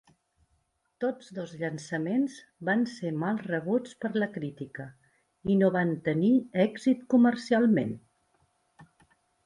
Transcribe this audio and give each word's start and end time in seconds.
Tots 1.03 1.27
dos 1.39 1.53
llançaments 1.59 2.37
van 2.71 2.81
ser 2.95 3.13
mal 3.25 3.43
rebuts 3.49 3.99
per 4.07 4.13
la 4.23 4.31
crítica 4.41 4.89
i 5.55 5.61
no 5.63 5.73
van 5.79 5.95
tenir 6.11 6.35
èxit 6.69 7.09
comercialment. 7.17 7.99